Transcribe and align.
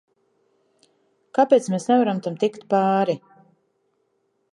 Kāpēc 1.37 1.67
mēs 1.73 1.85
nevaram 1.91 2.21
tam 2.29 2.39
tikt 2.45 2.65
pāri? 2.75 3.17